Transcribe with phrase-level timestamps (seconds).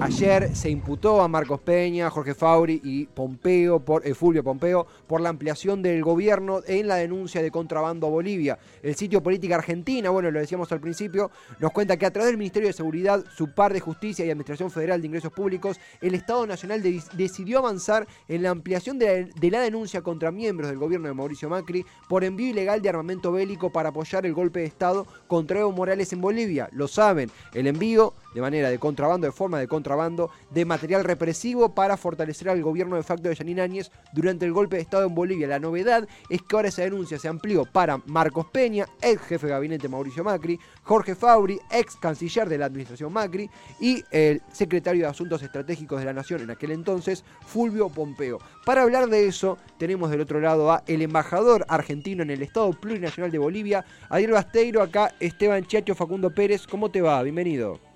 [0.00, 5.20] Ayer se imputó a Marcos Peña, Jorge Fauri y Pompeo, por, eh, Fulvio Pompeo, por
[5.20, 8.60] la ampliación del gobierno en la denuncia de contrabando a Bolivia.
[8.80, 12.38] El sitio Política Argentina, bueno, lo decíamos al principio, nos cuenta que a través del
[12.38, 16.46] Ministerio de Seguridad, su par de Justicia y Administración Federal de Ingresos Públicos, el Estado
[16.46, 16.80] Nacional
[17.14, 21.84] decidió avanzar en la ampliación de la, denuncia contra miembros del gobierno de Mauricio Macri
[22.08, 26.12] por envío ilegal de armamento bélico para apoyar el golpe de Estado contra Evo Morales
[26.12, 26.68] en Bolivia.
[26.70, 29.87] Lo saben, el envío de manera de contrabando, de forma de contrabando,
[30.50, 34.76] de material represivo para fortalecer al gobierno de facto de Yanin Áñez durante el golpe
[34.76, 35.48] de Estado en Bolivia.
[35.48, 39.52] La novedad es que ahora esa denuncia se amplió para Marcos Peña, ex jefe de
[39.52, 45.10] gabinete Mauricio Macri, Jorge Fauri, ex canciller de la administración Macri, y el secretario de
[45.10, 48.38] Asuntos Estratégicos de la Nación en aquel entonces, Fulvio Pompeo.
[48.64, 52.70] Para hablar de eso, tenemos del otro lado a el embajador argentino en el Estado
[52.72, 56.66] Plurinacional de Bolivia, Ariel Basteiro, acá Esteban Chacho Facundo Pérez.
[56.66, 57.22] ¿Cómo te va?
[57.22, 57.87] Bienvenido.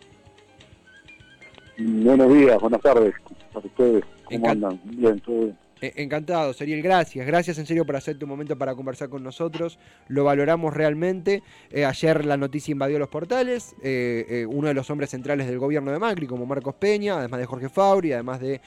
[1.78, 3.15] Buenos días, buenas tardes
[3.53, 4.05] para ustedes.
[4.25, 4.81] ¿Cómo andan?
[4.84, 5.62] Bien, todo bien.
[5.83, 7.27] E, encantado, Seriel, gracias.
[7.27, 9.81] Gracias en serio por hacerte un momento para conversar con nosotros.
[10.06, 11.43] Lo valoramos realmente.
[11.70, 13.75] Eh, ayer la noticia invadió los portales.
[13.83, 17.41] Eh, eh, uno de los hombres centrales del gobierno de Macri, como Marcos Peña, además
[17.41, 18.61] de Jorge Fauri, además de,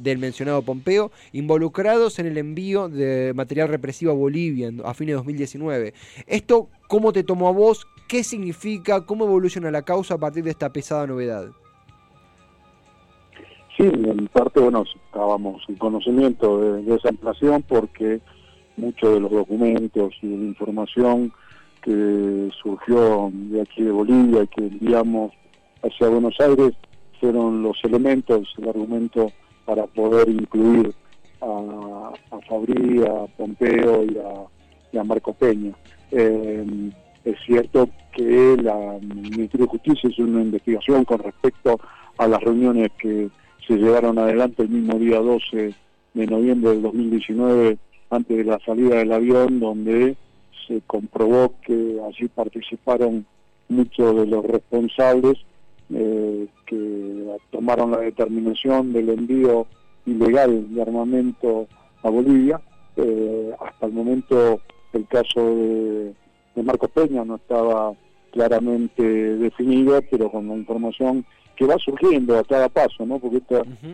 [0.00, 5.16] del mencionado Pompeo, involucrados en el envío de material represivo a Bolivia a fines de
[5.16, 5.94] 2019.
[6.26, 7.86] ¿Esto cómo te tomó a vos?
[8.06, 9.06] ¿Qué significa?
[9.06, 11.50] ¿Cómo evoluciona la causa a partir de esta pesada novedad?
[13.80, 18.20] Sí, en parte, bueno, estábamos en conocimiento de, esa inflación porque
[18.76, 21.32] muchos de los documentos y de la información
[21.80, 25.32] que surgió de aquí de Bolivia y que enviamos
[25.82, 26.72] hacia Buenos Aires
[27.20, 29.32] fueron los elementos, el argumento
[29.64, 30.94] para poder incluir
[31.40, 35.72] a, a Fabri, a Pompeo y a, Marco Peña.
[36.10, 36.90] Eh,
[37.24, 41.80] es cierto que la Ministerio de Justicia hizo una investigación con respecto
[42.18, 43.30] a las reuniones que
[43.70, 45.72] se llevaron adelante el mismo día 12
[46.14, 47.78] de noviembre del 2019
[48.10, 50.16] antes de la salida del avión, donde
[50.66, 53.24] se comprobó que allí participaron
[53.68, 55.38] muchos de los responsables
[55.94, 59.68] eh, que tomaron la determinación del envío
[60.04, 61.68] ilegal de armamento
[62.02, 62.60] a Bolivia.
[62.96, 64.60] Eh, hasta el momento
[64.92, 66.12] el caso de,
[66.56, 67.92] de Marcos Peña no estaba
[68.32, 69.00] claramente
[69.36, 71.24] definido, pero con la información
[71.60, 73.18] que va surgiendo a cada paso, ¿no?
[73.18, 73.42] Porque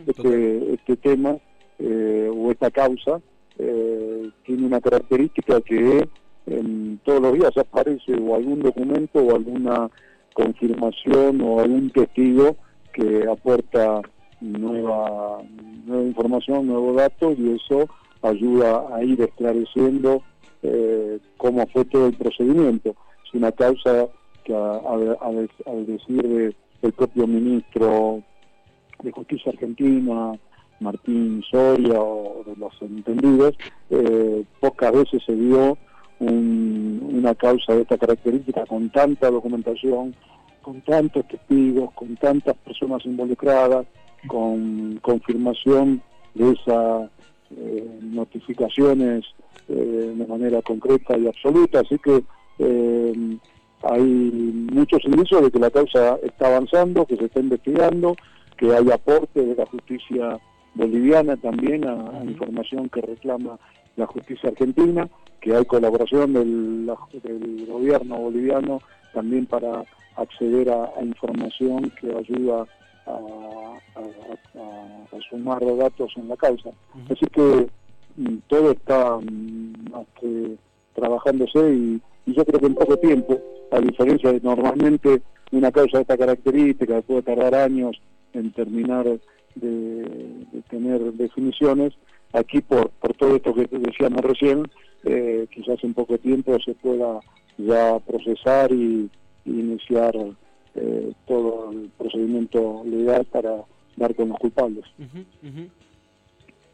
[0.07, 1.37] este, este tema
[1.81, 3.21] eh, o esta causa
[3.59, 6.09] eh, tiene una característica que
[6.47, 9.91] en todos los días aparece o algún documento o alguna
[10.33, 12.57] confirmación o algún testigo
[12.93, 14.01] que aporta
[14.41, 15.43] nueva,
[15.87, 17.89] nueva información, nuevos datos y eso
[18.23, 20.23] ayuda a ir esclareciendo
[20.63, 22.95] eh, cómo fue todo el procedimiento.
[23.25, 24.07] Es una causa
[24.45, 26.55] que al decir de
[26.87, 28.23] el propio ministro
[29.03, 30.33] de Justicia Argentina,
[30.81, 33.55] Martín Soria, o de los entendidos,
[33.91, 35.77] eh, pocas veces se dio
[36.19, 40.15] una causa de esta característica con tanta documentación,
[40.63, 43.87] con tantos testigos, con tantas personas involucradas,
[44.27, 46.01] con confirmación
[46.35, 47.11] de esas
[47.51, 49.25] eh, notificaciones
[49.69, 51.81] eh, de manera concreta y absoluta.
[51.81, 52.25] Así que
[53.83, 54.03] hay
[54.73, 58.17] muchos indicios de que la causa está avanzando, que se está investigando,
[58.57, 60.39] que hay aporte de la justicia
[60.75, 63.59] boliviana también a, información que reclama
[63.97, 65.09] la justicia argentina,
[65.41, 66.91] que hay colaboración del,
[67.69, 68.81] gobierno boliviano
[69.13, 69.85] también para
[70.17, 72.67] acceder a, información que ayuda
[73.07, 73.79] a,
[75.31, 76.71] sumar los datos en la causa.
[77.11, 77.67] Así que
[78.17, 80.59] mm, todo está mm, este,
[80.95, 83.41] trabajándose y yo creo que en poco tiempo
[83.77, 85.23] a diferencia de normalmente
[85.53, 88.01] una causa de esta característica puede tardar años
[88.33, 89.07] en terminar
[89.55, 91.95] de, tener definiciones,
[92.33, 94.65] aquí por, por todo esto que decíamos recién,
[95.05, 97.21] eh, quizás en poco tiempo se pueda
[97.59, 99.11] ya procesar y,
[99.45, 100.13] iniciar
[100.75, 103.63] eh, todo el procedimiento legal para
[103.97, 104.85] dar con los culpables.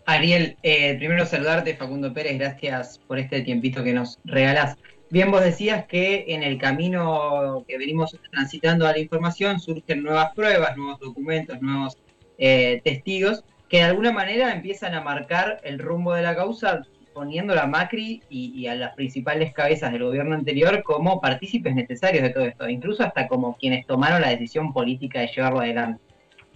[0.06, 4.78] Ariel, eh, primero saludarte, Facundo Pérez, gracias por este tiempito que nos regalás.
[5.12, 10.32] Bien, vos decías que en el camino que venimos transitando a la información surgen nuevas
[10.34, 11.98] pruebas, nuevos documentos, nuevos
[12.38, 16.80] eh, testigos que de alguna manera empiezan a marcar el rumbo de la causa,
[17.12, 22.30] poniendo a Macri y, a las principales cabezas del gobierno anterior como partícipes necesarios de
[22.30, 26.00] todo esto, incluso hasta como quienes tomaron la decisión política de llevarlo adelante.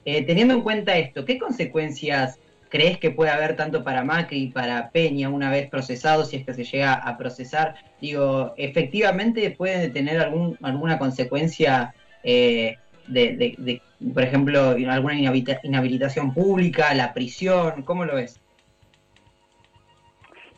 [0.07, 4.49] Eh, teniendo en cuenta esto, ¿qué consecuencias ¿Crees que puede haber tanto para Macri y
[4.49, 7.77] para Peña una vez procesado, si es que se llega a procesar?
[8.01, 12.77] Digo, ¿efectivamente puede tener algún, alguna consecuencia eh,
[13.07, 13.81] de,
[14.13, 17.83] por ejemplo, alguna inhabilitación pública, la prisión?
[17.83, 18.41] ¿Cómo lo ves?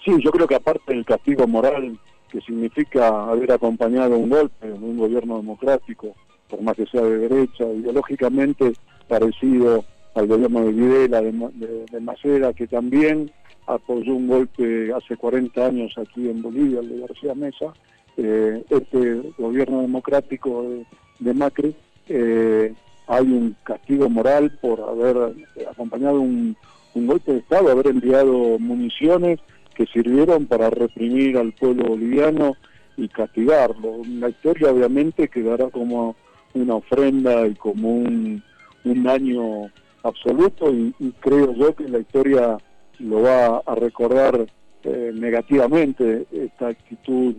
[0.05, 1.99] Sí, yo creo que aparte del castigo moral
[2.31, 6.15] que significa haber acompañado un golpe en un gobierno democrático,
[6.49, 8.73] por más que sea de derecha, ideológicamente
[9.09, 9.85] parecido
[10.15, 13.31] al gobierno de Videla, de, de, Macera, que también
[13.67, 17.73] apoyó un golpe hace 40 años aquí en Bolivia, el de García Mesa,
[18.17, 20.65] eh, este gobierno democrático
[21.19, 21.75] de, Macri,
[22.09, 22.73] eh,
[23.07, 25.35] hay un castigo moral por haber
[25.71, 26.57] acompañado un,
[26.95, 29.41] un golpe de Estado, haber enviado municiones
[29.75, 32.57] que sirvieron para reprimir al pueblo boliviano
[32.97, 34.03] y castigarlo.
[34.19, 36.17] La historia obviamente quedará como
[36.55, 38.43] una ofrenda y como un,
[38.85, 39.71] un daño
[40.09, 42.59] absoluto y, creo yo que la historia
[42.99, 44.47] lo va a recordar
[44.85, 47.35] eh, negativamente esta actitud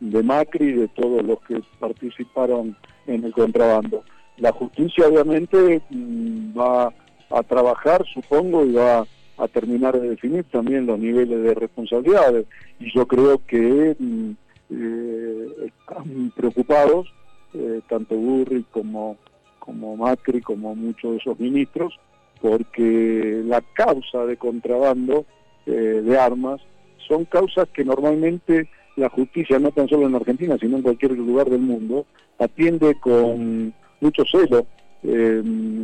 [0.00, 2.76] de Macri y de todos los que participaron
[3.06, 4.02] en el contrabando.
[4.38, 6.92] La justicia obviamente mm, va
[7.30, 9.06] a trabajar, supongo, y va
[9.38, 12.46] a terminar de definir también los niveles de responsabilidades.
[12.78, 14.30] Y yo creo que mm,
[14.70, 17.12] eh, están preocupados,
[17.54, 19.16] eh, tanto Burri como,
[19.58, 21.98] como Macri, como muchos de esos ministros,
[22.42, 25.24] porque la causa de contrabando
[25.64, 26.60] eh, de armas
[27.06, 31.48] son causas que normalmente la justicia, no tan solo en Argentina, sino en cualquier lugar
[31.48, 32.04] del mundo,
[32.40, 34.66] atiende con mucho celo,
[35.04, 35.42] eh,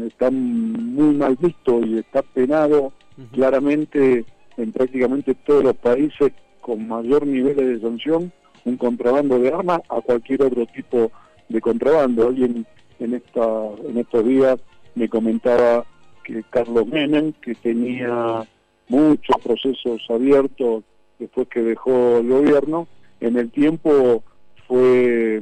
[0.09, 2.93] está muy mal visto y está penado
[3.33, 4.25] claramente
[4.57, 8.33] en prácticamente todos los países con mayor nivel de sanción
[8.65, 11.11] un contrabando de armas a cualquier otro tipo
[11.49, 12.29] de contrabando.
[12.29, 12.67] Alguien
[12.99, 13.47] en, esta,
[13.89, 14.59] en estos días
[14.95, 15.85] me comentaba
[16.29, 18.47] que Carlos Menem, que tenía
[18.89, 20.85] muchos procesos abiertos
[21.19, 22.87] después que dejó el gobierno,
[23.21, 24.23] en el tiempo
[24.67, 25.41] fue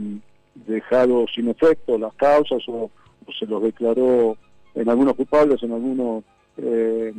[0.55, 2.91] dejado sin efecto las causas o,
[3.37, 4.37] se los declaró
[4.77, 6.23] en algunos culpables, en algunos
[6.59, 7.13] eh,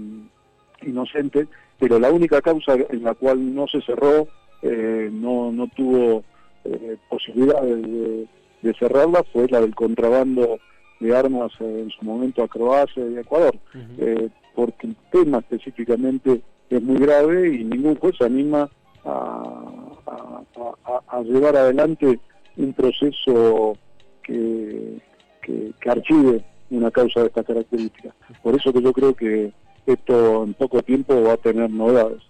[0.83, 4.29] inocentes, pero la única causa en la cual no se cerró,
[4.61, 6.23] eh, no, no tuvo
[6.63, 10.57] eh, posibilidad de cerrarla, fue la del contrabando
[10.99, 13.55] de armas en su momento a Croacia y a Ecuador,
[13.97, 18.69] eh, porque el tema específicamente es muy grave y ningún juez se anima
[19.05, 19.63] a,
[21.23, 22.19] llevar adelante
[22.57, 23.77] un proceso
[24.23, 24.99] que,
[25.41, 28.13] que, que archive una causa de esta característica.
[28.43, 29.51] Por eso que yo creo que
[29.85, 32.21] esto en poco tiempo va a tener novedades.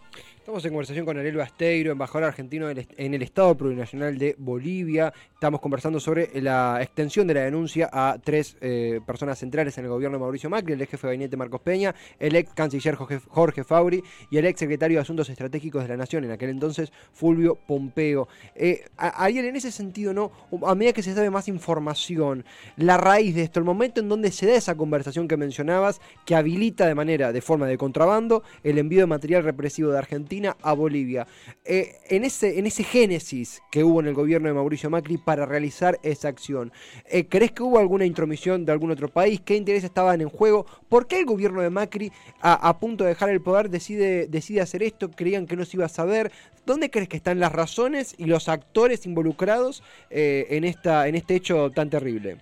[0.48, 5.14] Estamos en conversación con Ariel Basteiro, embajador argentino en el Estado Plurinacional de Bolivia.
[5.34, 9.90] Estamos conversando sobre la extensión de la denuncia a tres eh, personas centrales en el
[9.90, 13.66] gobierno de Mauricio Macri, el ex jefe de gabinete Marcos Peña, el ex canciller Jorge,
[13.66, 14.02] Fauri
[14.32, 18.30] y el ex secretario de Asuntos Estratégicos de la Nación, en aquel entonces Fulvio Pompeo.
[18.56, 20.32] Eh, Ariel, en ese sentido, ¿no?
[20.66, 22.46] a medida que se sabe más información,
[22.78, 26.36] la raíz de esto, el momento en donde se da esa conversación que mencionabas, que
[26.36, 30.74] habilita de manera, de forma de contrabando, el envío de material represivo de Argentina, a
[30.74, 31.28] Bolivia.
[31.66, 35.46] Eh, en, ese, en ese génesis que hubo en el gobierno de Mauricio Macri para
[35.46, 36.72] realizar esa acción,
[37.10, 39.42] eh, ¿crees que hubo alguna intromisión de algún otro país?
[39.44, 40.66] ¿Qué intereses estaban en juego?
[40.90, 42.12] ¿Por qué el gobierno de Macri,
[42.42, 45.10] a, punto de dejar el poder, decide, decide hacer esto?
[45.12, 46.32] ¿Creían que no se iba a saber?
[46.66, 51.36] ¿Dónde crees que están las razones y los actores involucrados eh, en, esta, en este
[51.36, 52.38] hecho tan terrible?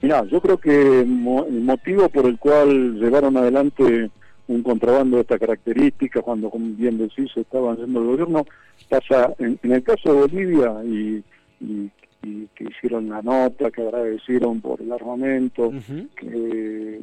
[0.00, 4.10] Mira, yo creo que el motivo por el cual llevaron adelante
[4.48, 8.46] un contrabando de esta característica, cuando, como bien decís, estaba haciendo el gobierno,
[8.88, 11.22] pasa en, el caso de Bolivia y,
[12.54, 15.72] que hicieron la nota, que agradecieron por el armamento,
[16.16, 17.00] que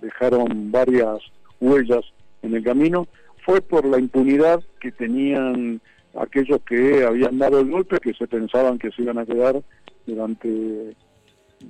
[0.00, 1.18] dejaron varias
[1.60, 2.04] huellas
[2.42, 3.06] en el camino,
[3.44, 5.80] fue por la impunidad que tenían
[6.16, 9.60] aquellos que habían dado el golpe, que se pensaban que se iban a quedar
[10.06, 10.96] durante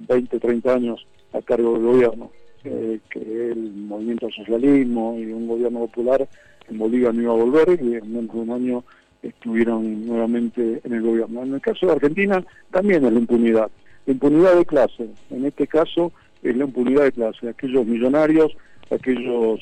[0.09, 2.31] 20, 30 años a cargo del gobierno
[2.65, 6.27] que el movimiento socialismo y un gobierno popular
[6.69, 8.85] en Bolivia no iba a volver y en menos de un año
[9.23, 11.43] estuvieron nuevamente en el gobierno.
[11.43, 13.71] En el caso de Argentina también es la impunidad,
[14.07, 18.57] la impunidad de clase, en este caso es la impunidad de clase, aquellos millonarios,
[18.91, 19.61] aquellos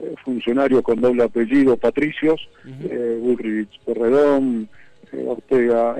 [0.00, 4.68] eh, funcionarios con doble apellido, patricios, uh Bullrich Porredón,
[5.12, 5.96] eh, Ortega,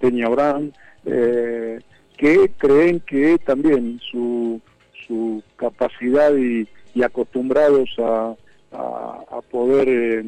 [0.00, 0.72] Peña Brand,
[1.04, 4.60] que creen que también su
[5.06, 6.66] su capacidad y,
[7.02, 8.34] acostumbrados a,
[9.50, 10.24] poder eh,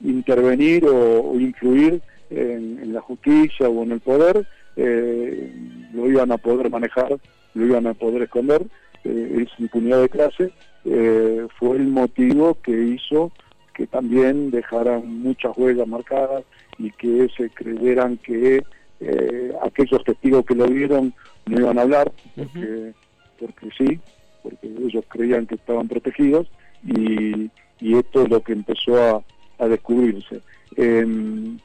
[0.00, 4.46] intervenir o, influir en, la justicia o en el poder,
[4.76, 5.52] eh,
[5.92, 7.18] lo iban a poder manejar,
[7.54, 8.62] lo iban a poder esconder,
[9.04, 10.52] eh, es impunidad de clase,
[10.84, 13.32] eh, fue el motivo que hizo
[13.74, 16.44] que también dejaran muchas huellas marcadas
[16.78, 18.62] y que se creyeran que
[19.00, 21.12] eh, aquellos testigos que lo vieron
[21.44, 22.94] no iban a hablar, porque,
[23.38, 24.00] porque sí,
[24.42, 26.46] porque ellos creían que estaban protegidos
[26.84, 27.50] y,
[27.80, 29.24] esto es lo que empezó
[29.58, 30.40] a, descubrirse.
[30.76, 31.58] Em,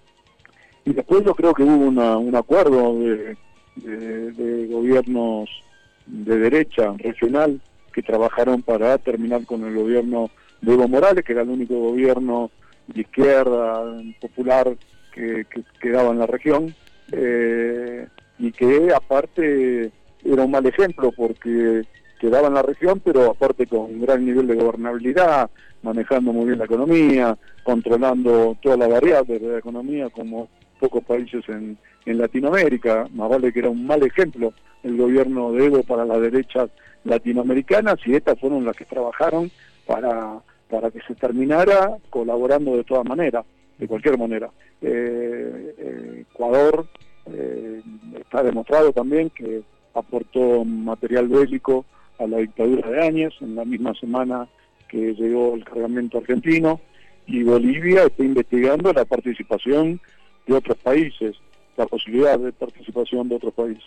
[0.85, 1.87] y después yo creo que hubo
[2.19, 3.35] un acuerdo de,
[3.75, 5.49] de, gobiernos
[6.05, 7.61] de derecha regional
[7.93, 10.29] que trabajaron para terminar con el gobierno
[10.61, 12.51] de Evo Morales, que era el único gobierno
[12.87, 13.83] de izquierda
[14.19, 14.75] popular
[15.13, 15.45] que,
[15.79, 16.73] quedaba en la región,
[17.11, 18.07] eh,
[18.39, 19.91] y que aparte
[20.23, 21.83] era un mal ejemplo porque
[22.19, 25.49] quedaba en la región, pero aparte con un gran nivel de gobernabilidad,
[25.81, 30.47] manejando muy bien la economía, controlando todas las variables de la economía como
[30.79, 35.65] pocos países en, en Latinoamérica, más vale que era un mal ejemplo el gobierno de
[35.65, 36.69] Evo para las derechas
[37.03, 39.51] latinoamericanas y estas fueron las que trabajaron
[39.85, 43.45] para, para que se terminara colaborando de todas maneras,
[43.77, 44.49] de cualquier manera.
[44.81, 46.85] Eh, eh, Ecuador
[47.27, 47.81] eh,
[48.19, 49.63] está demostrado también que
[49.93, 51.85] aportó material bélico
[52.19, 54.47] a la dictadura de Áñez en la misma semana
[54.87, 56.79] que llegó el cargamento argentino
[57.25, 59.99] y Bolivia está investigando la participación
[60.47, 61.35] de otros países,
[61.77, 63.83] la posibilidad de participación de otros países.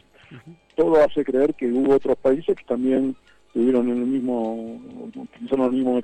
[0.75, 3.15] Todo hace creer que hubo otros países que también
[3.53, 6.01] tuvieron el mismo, utilizaron el mismo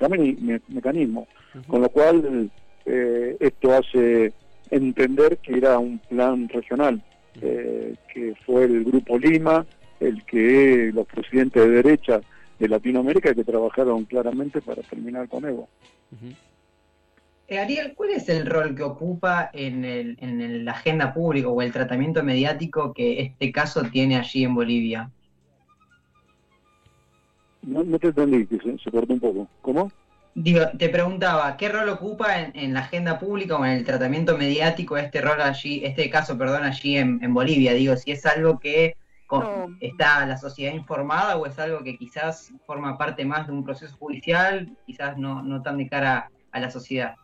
[0.69, 1.27] mecanismo,
[1.67, 2.51] con lo cual
[2.87, 4.33] eh, esto hace
[4.71, 7.03] entender que era un plan regional,
[7.41, 9.67] eh, que fue el Grupo Lima,
[10.01, 12.21] el que los presidentes de derecha
[12.59, 15.69] de Latinoamérica que trabajaron claramente para terminar con Evo.
[17.49, 21.63] Eh, Ariel, ¿cuál es el rol que ocupa en, el, en la agenda pública o
[21.63, 25.11] el tratamiento mediático que este caso tiene allí en Bolivia?
[27.63, 28.47] No, te entendí,
[28.83, 29.49] se, cortó un poco.
[29.61, 29.93] ¿Cómo?
[30.35, 34.97] Digo, te preguntaba, ¿qué rol ocupa en, la agenda pública o en el tratamiento mediático
[34.97, 37.75] este rol allí, este caso, perdón, allí en, Bolivia?
[37.75, 38.97] Digo, si es algo que
[39.81, 43.97] está la sociedad informada o es algo que quizás forma parte más de un proceso
[43.97, 47.15] judicial, quizás no, no tan de cara a la sociedad.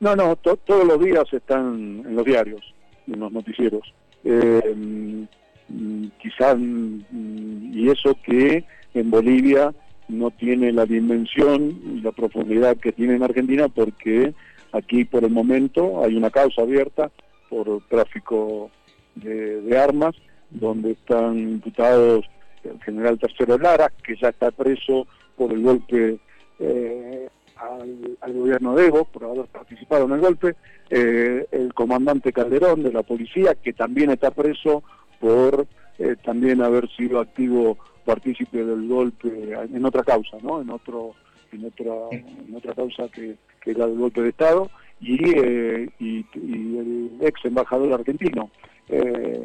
[0.00, 2.62] No, no, todos los días están en los diarios,
[3.08, 3.92] en los noticieros.
[4.24, 8.64] Eh, mm, quizás, mm, y eso que
[8.94, 9.74] en Bolivia
[10.08, 14.34] no tiene la dimensión y la profundidad que tiene en Argentina porque
[14.72, 17.10] aquí por el momento hay una causa abierta
[17.48, 18.70] por tráfico
[19.14, 20.14] de, armas
[20.50, 22.24] donde están imputados
[22.64, 26.18] el general Tercero Lara, que ya está preso por el golpe
[26.58, 30.56] eh, al, gobierno de Evo por haber participado en el golpe,
[30.90, 34.82] eh, el comandante Calderón de la policía, que también está preso
[35.20, 35.66] por
[35.98, 40.62] eh, también haber sido activo partícipe del golpe en otra causa, ¿no?
[40.62, 41.14] En otro
[41.52, 45.14] en otra en otra causa que, que era el golpe de Estado y,
[45.98, 48.50] y, el ex embajador argentino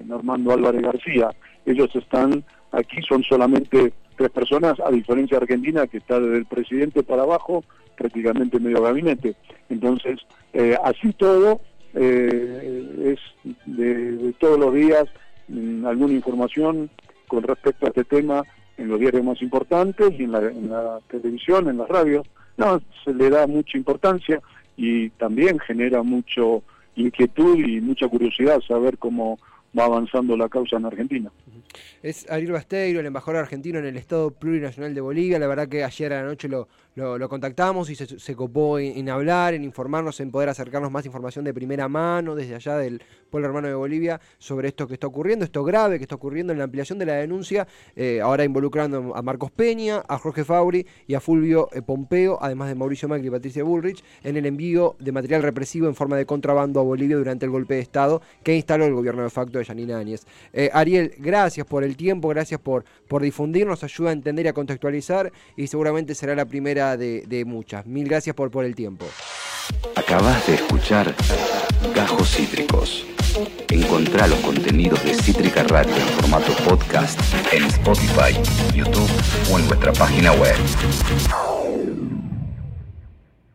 [0.05, 1.29] Normando Álvarez García.
[1.65, 6.45] Ellos están aquí, son solamente tres personas, a diferencia de Argentina, que está desde el
[6.45, 7.63] presidente para abajo,
[7.97, 9.35] prácticamente medio gabinete.
[9.69, 10.19] Entonces,
[10.53, 11.61] eh, así todo,
[11.93, 15.05] eh, es de, todos los días
[15.47, 16.89] mm, alguna información
[17.27, 18.43] con respecto a este tema
[18.77, 22.23] en los diarios más importantes y en la, televisión, en la radio.
[22.57, 24.41] No, se le da mucha importancia
[24.75, 26.63] y también genera mucho
[26.95, 29.39] inquietud y mucha curiosidad saber cómo
[29.77, 31.31] va avanzando la causa en Argentina.
[32.01, 35.39] Es Ariel Basteiro, el embajador argentino en el Estado Plurinacional de Bolivia.
[35.39, 39.53] La verdad que ayer a la noche lo, lo, contactamos y se, copó en, hablar,
[39.53, 43.67] en informarnos, en poder acercarnos más información de primera mano desde allá del pueblo hermano
[43.67, 46.99] de Bolivia sobre esto que está ocurriendo, esto grave que está ocurriendo en la ampliación
[46.99, 51.69] de la denuncia, eh, ahora involucrando a Marcos Peña, a Jorge Fauri y a Fulvio
[51.73, 55.87] eh, Pompeo, además de Mauricio Macri y Patricia Bullrich, en el envío de material represivo
[55.87, 59.23] en forma de contrabando a Bolivia durante el golpe de Estado que instaló el gobierno
[59.23, 60.25] de facto Áñez.
[60.53, 64.53] Eh, Ariel, gracias por el tiempo, gracias por, por difundirnos, ayuda a entender y a
[64.53, 67.85] contextualizar y seguramente será la primera de, muchas.
[67.85, 69.05] Mil gracias por, por el tiempo.
[69.95, 71.13] Acabas de escuchar
[71.95, 73.05] Gajos Cítricos.
[73.69, 77.19] Encontrá los contenidos de Cítrica Radio en formato podcast
[77.51, 78.33] en Spotify,
[78.75, 79.09] YouTube
[79.51, 80.55] o en nuestra página web.